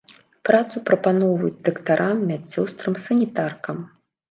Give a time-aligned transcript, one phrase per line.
[0.47, 3.77] Працу прапаноўваюць дактарам, медсёстрам, санітаркам.